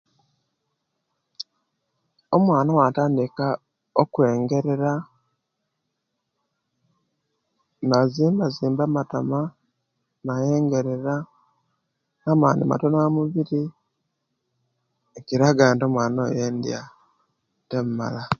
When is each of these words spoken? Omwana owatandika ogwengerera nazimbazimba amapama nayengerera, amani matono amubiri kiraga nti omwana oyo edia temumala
Omwana 2.35 2.69
owatandika 2.71 3.45
ogwengerera 4.01 4.93
nazimbazimba 7.89 8.83
amapama 8.85 9.39
nayengerera, 10.25 11.15
amani 12.31 12.61
matono 12.65 12.95
amubiri 12.99 13.61
kiraga 15.27 15.63
nti 15.73 15.83
omwana 15.87 16.19
oyo 16.25 16.39
edia 16.47 16.81
temumala 17.69 18.23